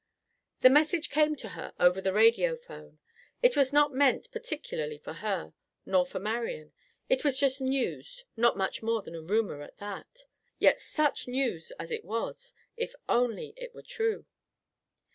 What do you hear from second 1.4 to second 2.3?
her over the